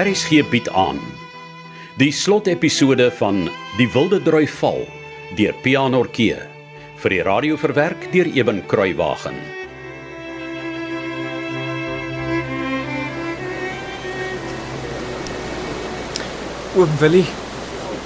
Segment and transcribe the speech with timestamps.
[0.00, 0.96] RSG bied aan
[2.00, 3.42] die slotepisode van
[3.76, 4.86] Die Wilde Droi Val
[5.36, 6.38] deur Pianorkee
[7.02, 9.36] vir die radio verwerk deur Eben Kruiwagen.
[16.80, 17.26] Oom Willie,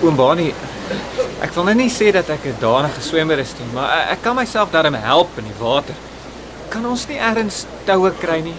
[0.03, 0.49] oom Bani,
[1.47, 4.35] ek wil nou nie sê dat ek 'n danige swemmer is nie, maar ek, kan
[4.35, 5.95] myself daarmee help in die water.
[6.71, 8.59] Kan ons nie ergens toue kry nie?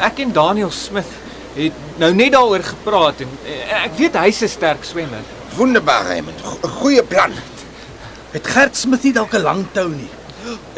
[0.00, 1.27] Ek en Daniel Smith
[1.58, 5.24] het nou net daaroor gepraat en eh, ek weet hy's 'n sterk swemmer.
[5.56, 6.40] Wonderbaar, Raymond.
[6.42, 7.32] Go- Goeie plan.
[8.32, 10.08] Het Gert Smith nie dalk 'n lang tou nie?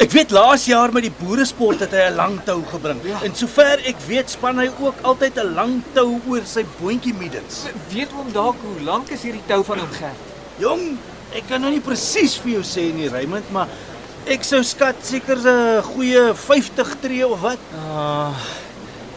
[0.03, 2.99] Ek weet laas jaar met die boeresport het hy 'n lang tou gebring.
[3.03, 3.19] Ja.
[3.23, 7.63] En sover ek weet span hy ook altyd 'n lang tou oor sy boontjie middens.
[7.93, 10.17] Weet oom dalk hoe lank is hierdie tou van oom Gert?
[10.57, 10.97] Jong,
[11.33, 13.67] ek kan nou nie presies vir jou sê nie, Raymond, maar
[14.27, 17.57] ek sou skat seker 'n goeie 50 tree of wat.
[17.75, 18.33] Ah,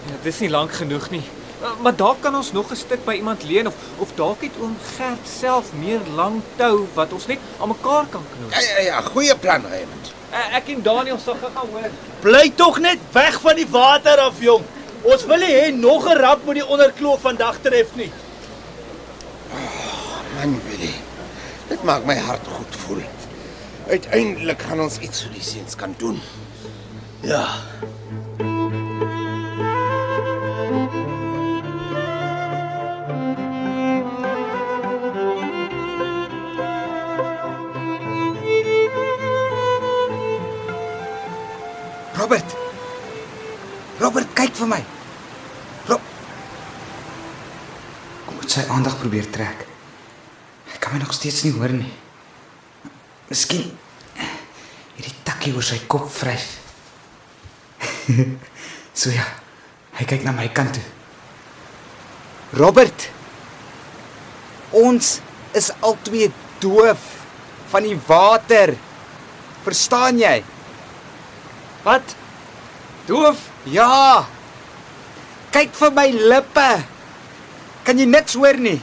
[0.07, 1.23] ja, dis nie lank genoeg nie.
[1.65, 4.53] Uh, Maar dalk kan ons nog 'n stuk by iemand leen of of dalk het
[4.61, 8.53] oom Gert self meer lang tou wat ons net aan mekaar kan knoop.
[8.53, 10.13] Ja, ja, ja, goeie plan, Raymond.
[10.33, 11.91] Uh, Ek en Daniel sal gaan hoor.
[12.21, 14.65] Bly tog net weg van die water af, jong.
[15.03, 18.13] Ons wil nie hê nog 'n ramp met die onderkloof vandag tref nie.
[20.35, 20.95] Man, Willie.
[21.69, 23.03] Dit maak my hart goed voel.
[23.89, 26.21] Uiteindelik gaan ons iets vir die seuns kan doen.
[27.21, 27.47] Ja.
[42.25, 42.53] Robert.
[44.01, 44.79] Robert, kyk vir my.
[45.91, 46.05] Rob.
[48.25, 49.67] Kom met sy aandag probeer trek.
[50.71, 51.91] Hy kan my nog steeds nie hoor nie.
[53.29, 53.67] Miskien
[54.95, 56.47] hierdie takkie oor sy kop vryf.
[59.03, 59.29] so ja.
[60.01, 60.87] Hy kyk na my kant toe.
[62.57, 63.11] Robert.
[64.81, 65.19] Ons
[65.53, 66.33] is albei
[66.65, 67.05] doof
[67.75, 68.73] van die water.
[69.69, 70.39] Verstaan jy?
[71.85, 72.15] Wat?
[73.07, 73.39] Doof?
[73.69, 74.25] Ja.
[75.53, 76.71] Kyk vir my lippe.
[77.85, 78.81] Kan jy niks hoor nie?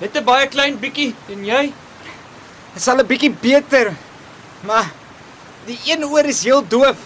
[0.00, 1.72] Net 'n baie klein bietjie en jy?
[2.74, 3.94] Dit sal 'n bietjie beter.
[4.62, 4.90] Maar
[5.66, 6.96] die een oor is heel doof.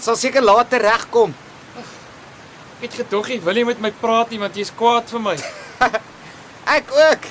[0.00, 1.34] Sal seker later regkom.
[2.76, 5.36] Ek het gedog jy wil nie met my praat nie want jy's kwaad vir my.
[6.76, 7.22] Ek ook.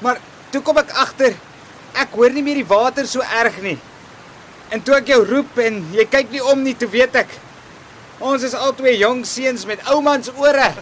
[0.00, 1.34] Maar toe kom ek agter
[1.94, 3.78] ek hoor nie meer die water so erg nie.
[4.70, 7.32] En toe ek jou roep en jy kyk nie om nie, toe weet ek.
[8.22, 10.68] Ons is albei jong seuns met oumans ore.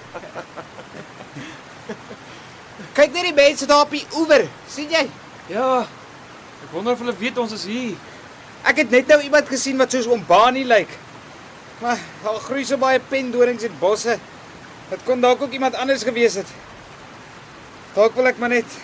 [2.99, 5.05] kyk net die mense daar op die oewer, sien jy?
[5.53, 5.87] Ja.
[6.67, 7.95] Ek wonder of hulle weet ons is hier.
[8.67, 10.91] Ek het net nou iemand gesien wat soos oom Bani lyk.
[11.79, 14.19] Maar daar groei so baie pendorings en bosse.
[14.91, 16.51] Dit kon dalk ook iemand anders gewees het.
[17.95, 18.79] Dalk wil ek maar net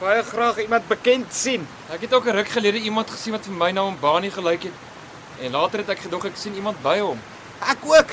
[0.00, 1.66] baie graag iemand bekend sien.
[1.92, 4.62] Ek het ook 'n ruk gelede iemand gesien wat vir my na hom Bani gelyk
[4.62, 4.72] het.
[5.40, 7.20] En later het ek gedog ek sien iemand by hom.
[7.60, 8.10] Ek ook.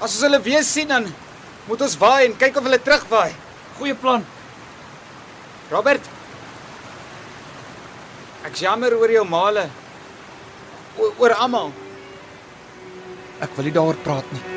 [0.00, 1.14] As ons hulle weer sien dan
[1.66, 3.32] moet ons waai en kyk of hulle terugwaai.
[3.78, 4.24] Goeie plan.
[5.70, 6.02] Robert.
[8.44, 9.68] Ek's jammer oor jou male.
[10.96, 11.72] O, oor almal.
[13.40, 14.53] Ek wil nie daaroor praat nie.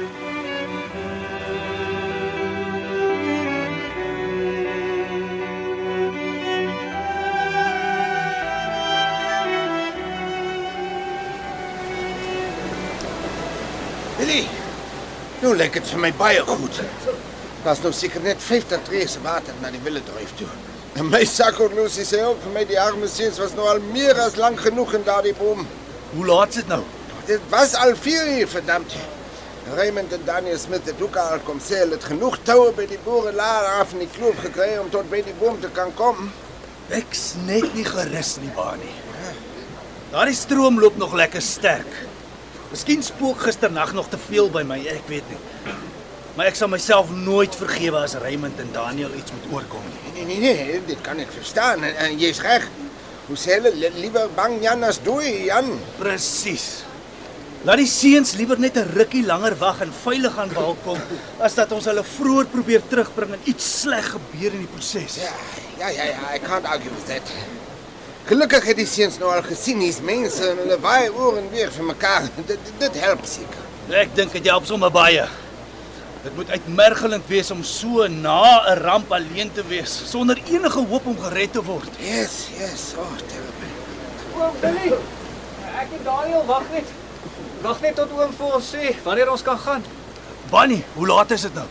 [14.28, 14.48] Willie.
[15.40, 16.80] Nou lyk dit vir my baie goed.
[17.64, 20.48] Daar's nou seker net 50 treë se water na die wille dryf toe.
[21.00, 24.36] En my sakhorlosie sê ook vir my die arme seuns was nou al meer as
[24.36, 25.64] lank genoeg in daardie boom.
[26.16, 26.82] Hoe laat is dit nou?
[27.30, 28.98] Dit was al 4 uur, verdammt.
[29.78, 33.00] Raymond en Daniel Smith het ook al kom sê hulle het genoeg toue by die
[33.08, 36.28] boere laer af in die kloof gekry om tot by die boom te kan kom.
[37.00, 38.92] Ek's net nie gerus nie, Bani.
[40.12, 41.96] Daardie stroom loop nog lekker sterk.
[42.72, 45.38] Miskien spook gisternag nog te veel by my, ek weet nie.
[46.38, 50.12] Maar ek sal myself nooit vergewe as Raymond en Daniel iets moet oorkom nie.
[50.26, 51.84] Nee, nee, nee, dit kan ek verstaan.
[51.88, 52.68] En, en jy's reg.
[53.28, 55.72] Hoe sê hulle, li- liewer bang Jan as dooi Jan.
[55.98, 56.84] Presies.
[57.66, 61.00] Laat die seuns liewer net 'n rukkie langer wag en veilig aan wal kom
[61.42, 65.18] as dat ons hulle vroeër probeer terugbring en iets sleg gebeur in die proses.
[65.18, 65.34] Ja,
[65.80, 67.26] ja, ja, ja, I can't argue with that.
[68.28, 71.70] Gelukkig het die seuns nou al gesien hier's mense en hulle waai oor en weer
[71.72, 72.26] vir mekaar.
[72.50, 73.62] Dit dit help seker.
[73.96, 75.24] Ek dink dit help sommer baie.
[76.26, 81.08] Dit moet uitmergelend wees om so na 'n ramp alleen te wees sonder enige hoop
[81.08, 81.88] om gered te word.
[82.04, 82.94] Yes, yes.
[83.00, 83.72] Oh, terrible.
[84.36, 84.92] Oom Billy.
[85.80, 86.92] Ek en Daniel wag net.
[87.64, 89.84] Wag net tot oom vir ons sê wanneer ons kan gaan.
[90.52, 91.68] Bunny, hoe laat is dit nou?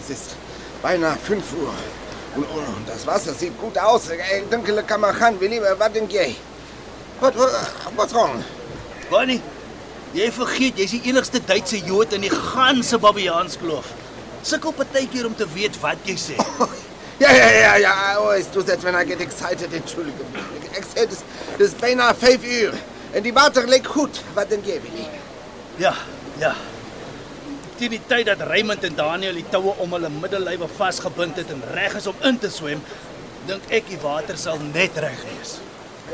[0.00, 0.36] Es ist
[0.80, 2.01] beinahe 5 Uhr.
[2.34, 4.08] Und, und, und das Wasser sieht gut aus.
[4.50, 5.38] Dink hulle kan maar gaan.
[5.40, 6.34] Willie, wat dink jy?
[7.20, 7.50] Wat wat
[7.96, 8.42] what's wrong?
[9.10, 9.42] Bonnie,
[10.16, 13.92] jy vergeet jy's die enigste Duitse Jood in die ganse Babiaanskloof.
[14.42, 16.38] Sukkel partykeer om te weet wat jy sê.
[17.22, 17.90] Ja, ja, ja, ja.
[18.12, 19.70] I always do that when I get excited.
[19.70, 20.26] Entschuldigung.
[20.74, 21.20] Ek sê dis
[21.60, 22.74] dis beinahe 5 uur.
[23.14, 24.18] En die water lyk goed.
[24.34, 25.06] Wat dink jy, Willie?
[25.78, 25.92] Ja,
[26.40, 26.50] ja.
[27.80, 31.62] Teen die tyd dat Raymond en Daniel die toue om hulle middellywe vasgebind het en
[31.72, 32.82] reg is om in te swem,
[33.48, 35.56] dink ek die water sal net reg wees.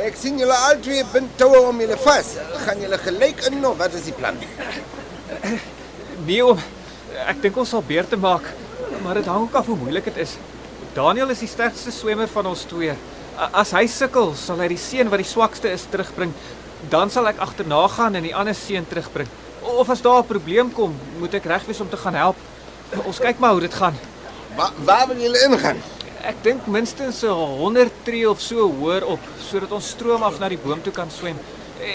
[0.04, 2.30] Ek sien julle albei bind toue om julle vas.
[2.62, 4.38] Gaan julle gelyk in of wat is die plan?
[6.28, 6.58] Nee oom,
[7.30, 8.44] ek dink ons sal beurte maak,
[9.04, 10.34] maar dit hang ook af hoe moeilik dit is.
[10.96, 12.94] Daniel is die sterkste swemmer van ons twee.
[13.38, 16.34] As hy sukkel, sal hy die seun wat die swakste is terugbring.
[16.90, 19.30] Dan sal ek agterna gaan en die ander seun terugbring.
[19.60, 22.36] Of as daar 'n probleem kom, moet ek reg wees om te gaan help.
[23.04, 23.94] Ons kyk maar hoe dit gaan.
[24.56, 25.76] Wa waar wil julle ingaan?
[26.22, 29.20] Ek dink minstens so 100 tree of so hoër op
[29.50, 31.36] sodat ons stroom af na die boom toe kan swem.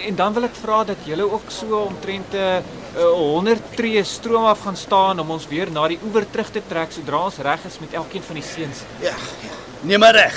[0.07, 2.63] En dan wil ek vra dat julle ook so omtrent 'n
[2.97, 6.61] uh, 100 tree stroom af gaan staan om ons weer na die oewer terug te
[6.67, 8.79] trek sodra ons reg is met elkeen van die seuns.
[8.99, 9.51] Ja, ja.
[9.81, 10.35] Neem maar reg.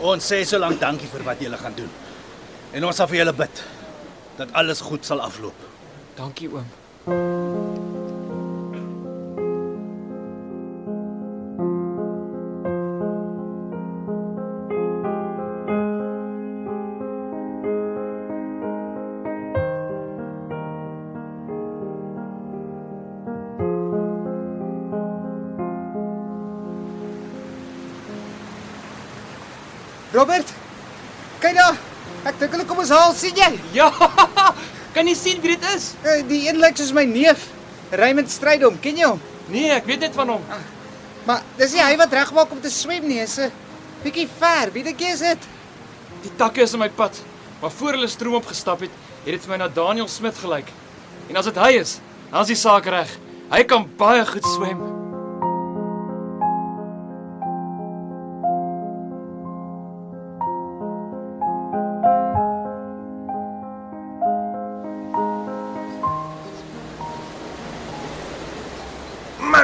[0.00, 1.90] Ons sê so lank dankie vir wat julle gaan doen.
[2.72, 3.62] En ons sal vir julle bid
[4.36, 5.68] dat alles goed sal afloop.
[6.14, 6.66] Dankie oom.
[30.12, 30.52] Robert,
[31.40, 31.76] kyk daar.
[32.28, 33.48] Ek dink hulle kom ons haal, sien jy?
[33.72, 33.88] Ja.
[34.92, 35.92] Kan jy sien wie dit is?
[36.04, 37.46] Eh, Die een lyk soos my neef,
[37.90, 38.78] Raymond Strydom.
[38.80, 39.20] Ken jy hom?
[39.48, 40.42] Nee, ek weet net van hom.
[41.26, 43.50] Maar dis nie hy wat regmaak om te swem nie, is 'n
[44.04, 44.70] bietjie ver.
[44.72, 45.38] Wie dink jy is dit?
[46.22, 47.16] Die takke is in my pad,
[47.60, 48.90] maar voor hulle stroom opgestap het,
[49.24, 50.68] het dit vir my na Daniel Smit gelyk.
[51.28, 52.00] En as dit hy is,
[52.30, 53.08] dan is die saak reg.
[53.50, 54.91] Hy kan baie goed swem.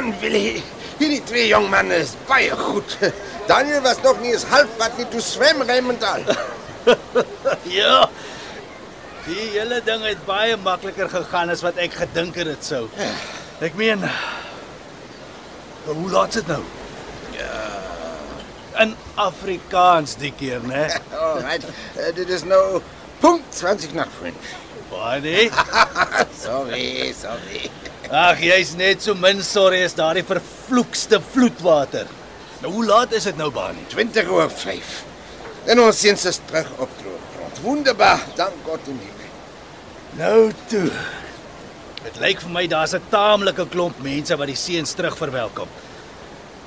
[0.09, 0.63] Man, Willie,
[0.97, 2.95] hierdie twee jong manne is baie goed.
[3.49, 6.25] Daniel was nog nie eens halfpad nie toe swem Raymond al.
[7.69, 8.07] Ja.
[9.27, 12.87] Die hele ding het baie makliker gegaan as wat ek gedink het dit sou.
[13.61, 14.01] Ek meen
[15.85, 16.63] Hoe laat dit nou?
[17.35, 17.59] Ja.
[18.81, 20.87] In Afrikaans die keer, né?
[21.19, 21.67] Alright,
[21.99, 22.81] uh, dit is nou
[23.21, 24.57] punkt 20 na 5.
[24.89, 25.49] Baie.
[26.33, 27.69] sorry, sorry.
[28.09, 32.07] Ag, jy's net so min sorry as daardie vervloekste vloedwater.
[32.63, 33.83] Nou hoe laat is dit nou, Bani?
[33.91, 34.93] 20 oor 5.
[35.69, 37.61] En ons seuns is terug op drooggrond.
[37.61, 39.29] Wonderbaar, dank God im Himmel.
[40.17, 40.89] Nou toe.
[42.01, 45.69] Dit lyk vir my daar's 'n taamlike klomp mense wat die seuns terug verwelkom.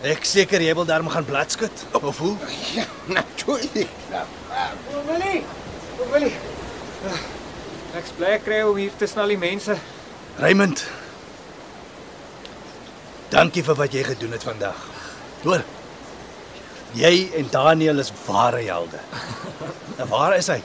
[0.03, 2.37] Ek seker jy wil daarom gaan bladskud of hoe?
[2.75, 3.91] Ja, natuurlijk.
[4.11, 4.27] Ja.
[4.95, 5.45] Oom Willie.
[6.13, 6.35] Willie.
[7.95, 9.77] Ek bly ek kry om hier tussen al die mense.
[10.39, 11.02] Raymond.
[13.33, 14.81] Dankie vir wat jy gedoen het vandag.
[15.43, 15.63] Hoor.
[16.93, 19.01] Jy en Daniel is ware helde.
[19.97, 20.59] En waar is hy?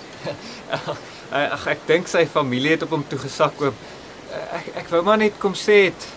[1.38, 3.76] Ag ek dink sy familie het op hom toegesak oom.
[4.58, 6.08] Ek ek wou maar net kom sê het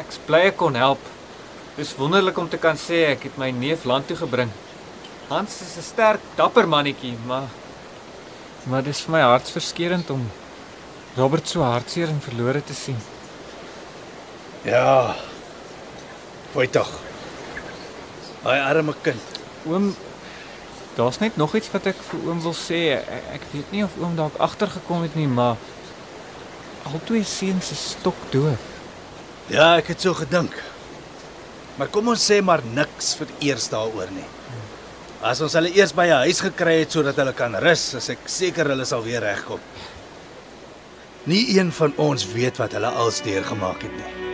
[0.00, 1.02] ek's bly ek kon help.
[1.76, 4.52] Dis wonderlik om te kan sê ek het my neef land toe gebring.
[5.28, 7.48] Hans is 'n sterk, dapper mannetjie, maar
[8.64, 10.30] maar dis vir my hartsverskeurende om
[11.16, 13.15] Robert so hartseer en verlore te sien.
[14.66, 15.14] Ja.
[16.52, 16.88] Fooi tog.
[18.42, 19.22] Hy arme kind.
[19.66, 19.92] Oom,
[20.96, 22.80] daar's net nog iets wat ek vir oom wil sê.
[22.98, 25.54] Ek, ek weet nie of oom dalk agtergekom het nie, maar
[26.90, 28.66] albei seuns is stokdoof.
[29.54, 30.58] Ja, ek het so gedink.
[31.78, 34.26] Maar kom ons sê maar niks vir eers daaroor nie.
[35.22, 38.26] As ons hulle eers by 'n huis gekry het sodat hulle kan rus, is ek
[38.26, 39.60] seker hulle sal weer regkom.
[41.26, 44.25] Nie een van ons weet wat hulle als deurgemaak het nie.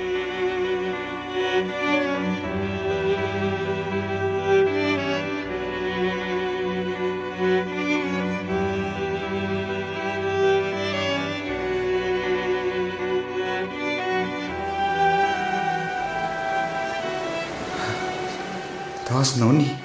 [19.23, 19.77] Daar's Nonnie.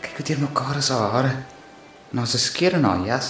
[0.00, 1.30] Kyk hoe teer mekaar is haar hare.
[2.10, 3.28] En daar's 'n skeer in haar jas.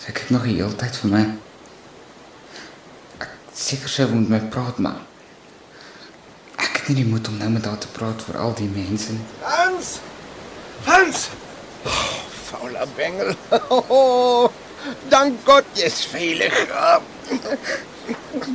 [0.00, 1.24] Sy kyk nog die hele tyd vir my.
[3.18, 5.00] Ek Seker sy wil met my praat, maar
[6.56, 9.12] ek het nie die moed om nou met haar te praat vir al die mense
[9.12, 9.26] nie.
[9.40, 9.98] Hans!
[10.84, 11.28] Hans!
[11.84, 13.34] Oh, faule bengel.
[13.88, 14.52] Oh,
[15.08, 16.68] dank God jy's veilig.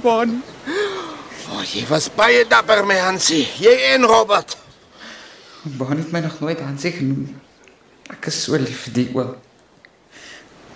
[0.01, 0.41] Bonnie,
[1.49, 3.45] Oh, jy was baie dapper, my Hansie.
[3.61, 4.55] Jy en Robert.
[5.79, 7.37] Bonnie het my nog nooit Hansie genoem nie.
[8.13, 9.33] Ek is so lief vir die oom.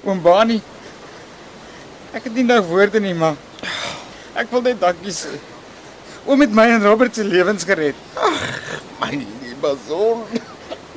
[0.04, 0.62] Oom Bonnie.
[2.14, 3.38] Ek het nie nou woorde nie, maar
[4.38, 5.32] ek wil net dankie sê.
[6.26, 7.98] Oom het my en Robert se lewens gered.
[9.02, 10.26] My liewe son.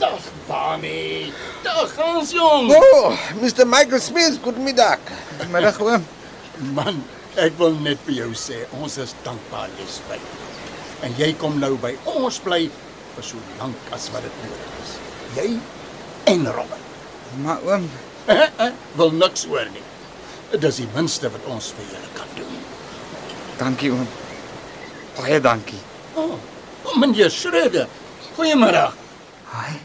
[0.00, 1.32] Dag, Bani.
[1.64, 2.68] Dag, Hans jong.
[2.76, 3.64] Oh, Mr.
[3.64, 5.00] Michael Smith, goedemiddag.
[5.52, 6.04] Middag oom.
[6.76, 7.00] Man,
[7.40, 10.18] ek wil net vir jou sê, ons is dankbaar jy's by.
[11.06, 12.66] En jy kom nou by ons bly
[13.16, 14.94] vir so lank as wat dit nodig is.
[15.36, 15.48] Jy
[16.32, 16.92] en Robert.
[17.44, 17.88] Maar oom,
[18.98, 19.84] wil niks hoor nie.
[20.56, 22.56] Dis die minste wat ons vir julle kan doen.
[23.58, 24.08] dankie oom.
[25.16, 25.80] Baie dankie.
[26.14, 26.36] Oh,
[26.84, 27.88] oh meneer Schröder.
[28.36, 28.90] Goeiemôre.
[29.52, 29.78] Haai.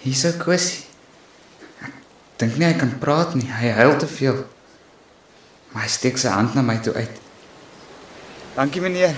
[0.00, 0.86] Hier's kwessie.
[1.84, 1.92] Ek
[2.40, 3.48] dink nie hy kan praat nie.
[3.52, 4.44] Hy huil te veel.
[5.72, 7.20] Maar hy steek sy hand na my toe uit.
[8.56, 9.14] Dankie meneer.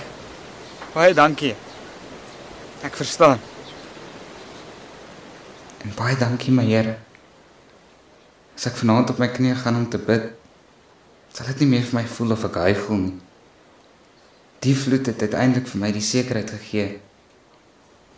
[0.93, 1.55] Baie dankie.
[2.85, 3.39] Ek verstaan.
[5.83, 6.97] En baie dankie my Here.
[8.53, 10.29] As ek vanaand op my knieë gaan om te bid,
[11.33, 13.15] sal dit nie meer vir my voel of ek huiwel nie.
[14.63, 16.91] Die vloed het uiteindelik vir my die sekerheid gegee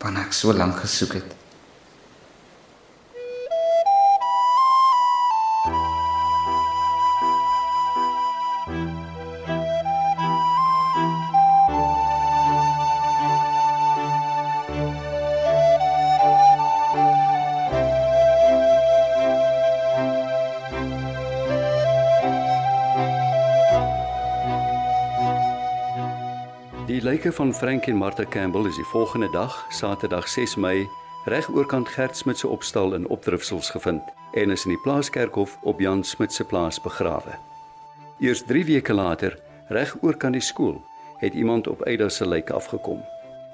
[0.02, 1.32] waarna ek so lank gesoek het.
[26.86, 30.88] Die lyke van Frank en Martha Campbell is die volgende dag, Saterdag 6 Mei,
[31.24, 34.02] reg oorkant Gert Smit se opstal in Opdrifsels gevind
[34.38, 37.34] en is in die plaaskerkhof op Jan Smit se plaas begrawe.
[38.22, 39.34] Eers 3 weke later,
[39.68, 40.78] reg oorkant die skool,
[41.18, 43.00] het iemand op Eida se lijk afgekom.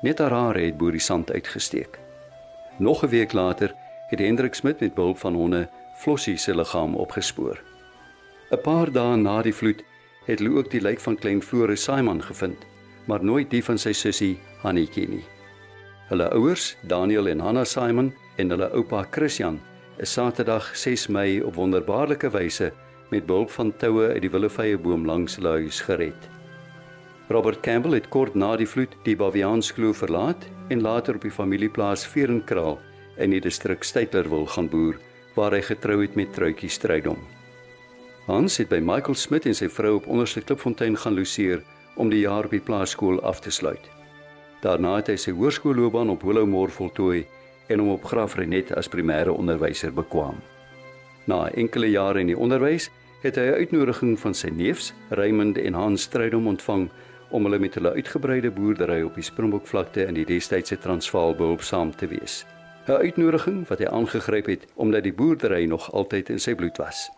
[0.03, 1.97] Net haar hare het bo die sand uitgesteek.
[2.77, 3.73] Nog 'n week later
[4.11, 7.63] het Hendrik Smit met behulp van honde Flossie se liggaam opgespoor.
[8.51, 9.83] 'n Paar dae na die vloed
[10.27, 12.72] het hulle ook die lijk van klein Floris Simon gevind,
[13.07, 15.25] maar nooit die van sy sussie Hannetjie nie.
[16.11, 19.61] Hulle ouers, Daniel en Hanna Simon en hulle oupa Christian,
[19.99, 22.73] is Saterdag 6 Mei op wonderbaarlike wyse
[23.11, 26.29] met behulp van toue uit die willevye-boom langs hulle huis gered.
[27.33, 32.05] Robert Campbell het kort na die vloed die Baviaanskloof verlaat en later op die familieplaas
[32.09, 32.79] Verenkraal
[33.17, 34.99] in die distrik Stytlerwil gaan boer
[35.37, 37.21] waar hy getrou het met Truitjie Strydom.
[38.27, 41.63] Hans het by Michael Smit en sy vrou op onderste Klipfontein gaan loseer
[41.97, 43.91] om die jaar by plaaskool af te sluit.
[44.63, 47.27] Daarna het hy sy hoërskoolloopbaan op Willowmore voltooi
[47.69, 50.39] en hom op Graafrenet as primêre onderwyser bekwam.
[51.27, 52.91] Na enkele jare in die onderwys
[53.23, 56.91] het hy 'n uitnodiging van sy neefs, Raymond en Hans Strydom ontvang
[57.31, 62.07] om hulle met hulle uitgebreide boerdery op die Springbokvlakte in die destydse Transvaal behulpsaam te
[62.07, 62.45] wees.
[62.87, 67.11] 'n Uitnodiging wat hy aangegryp het omdat die boerdery nog altyd in sy bloed was.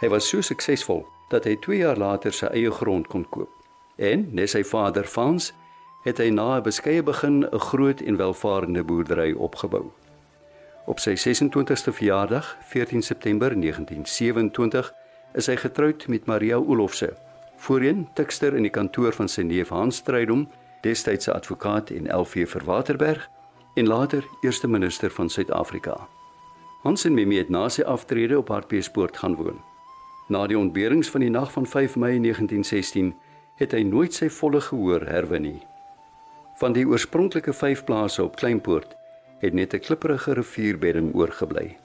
[0.00, 3.50] Hy was so suksesvol dat hy 2 jaar later sy eie grond kon koop.
[3.96, 5.52] En, net sy vader Frans,
[6.04, 9.92] het hy na 'n beskeie begin 'n groot en welvarende boerdery opgebou.
[10.86, 14.92] Op sy 26ste verjaardag, 14 September 1927,
[15.34, 17.16] is hy getroud met Maria Olofse,
[17.56, 20.48] voorheen tikster in die kantoor van sy neef Hans Strydom,
[20.82, 23.30] destydse advokaat en LV vir Waterberg
[23.74, 26.08] en later eerste minister van Suid-Afrika.
[26.82, 29.58] Hans en Mimi het na sy aftrede op Hartbeespoort gaan woon.
[30.28, 33.14] Na die ontberings van die nag van 5 Mei 1916
[33.56, 35.62] het hy nooit sy volle gehoor herwin nie.
[36.60, 38.96] Van die oorspronklike 5 plase op Kleinpoort
[39.40, 41.76] het net 'n klipprige rivierbedding oorgebly.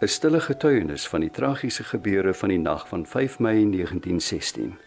[0.00, 4.78] 'n Stille getuienis van die tragiese gebeure van die nag van 5 Mei 1916.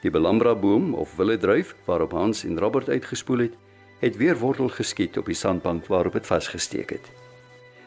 [0.00, 3.54] Die Belambra boom of willedruif waarop Hans en Robert uitgespoel het,
[3.98, 7.10] het weer wortel geskiet op die sandbank waarop dit vasgesteek het.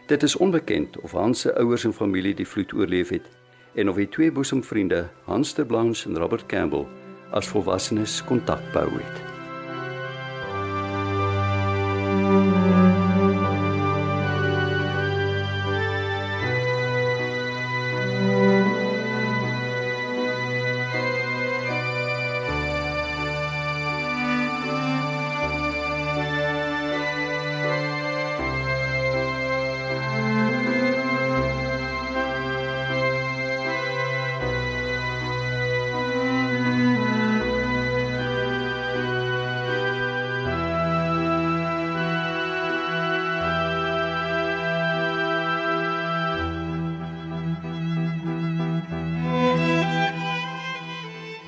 [0.06, 3.30] Dit is onbekend of Hans se ouers en familie die vloed oorleef het
[3.74, 6.88] en of die twee boesemvriende, Hans de Blanche en Robert Campbell,
[7.32, 9.31] as volwassenes kontak behou het.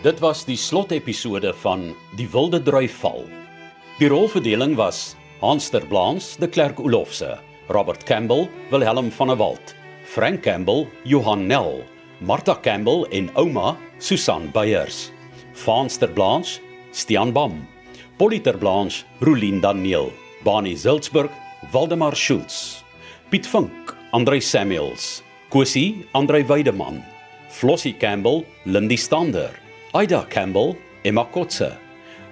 [0.03, 1.85] Dit was die slotepisode van
[2.19, 3.21] Die Wilde Drui Val.
[4.01, 7.37] Die rolverdeling was Hans ter Blaans, De Klerk Olofse,
[7.71, 9.71] Robert Campbell, Wilhelm van der Walt,
[10.03, 11.85] Frank Campbell, Johan Nel,
[12.19, 15.07] Martha Campbell en ouma Susan Beyers.
[15.55, 16.59] Frans ter Blaans,
[16.91, 17.63] Stian Bam,
[18.19, 20.11] Polly ter Blaans, Rolien Daniel,
[20.43, 21.31] Bani Ziltsburg,
[21.71, 22.83] Waldemar Schultz,
[23.31, 26.99] Piet Vink, Andrei Samuels, Kosie, Andrei Weideman,
[27.47, 29.62] Flossie Campbell, Lindy Stander,
[29.95, 31.77] Aida Campbell, Emma Kotse,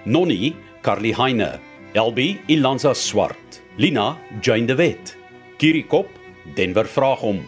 [0.04, 1.60] Nonnie, Carly Heine,
[1.94, 5.16] Elbi, Ilanza Swart, Lina, Jane de Wet,
[5.58, 6.08] Kirikop,
[6.56, 7.38] Denver vraag om,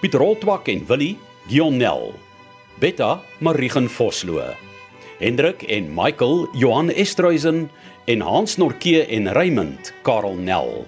[0.00, 2.14] Piet Roltwak en Willie, Gion Nel,
[2.80, 4.54] Betta, Marigen Vosloo,
[5.18, 7.68] Hendrik en Michael, Johan Estreisen
[8.06, 10.86] en Hans Norke en Raymond, Karel Nel.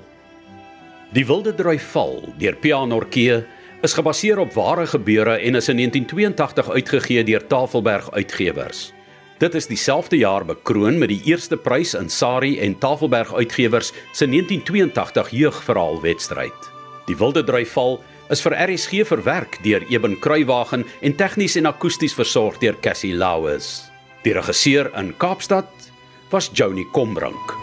[1.12, 3.43] Die Wilde Drui Val deur Pia Norke
[3.82, 8.92] is gebaseer op ware gebeure en is in 1982 uitgegee deur Tafelberg Uitgewers.
[9.38, 14.26] Dit is dieselfde jaar bekroon met die eerste prys in Sari en Tafelberg Uitgewers se
[14.26, 16.70] 1982 jeugverhaalwedstryd.
[17.06, 17.98] Die Wilde Drui Val
[18.30, 23.90] is vir RSG verwerk deur Eben Kruiwagen en tegnies en akoesties versorg deur Cassie Lauis.
[24.22, 25.90] Die regisseur in Kaapstad
[26.30, 27.62] was Joni Combrink.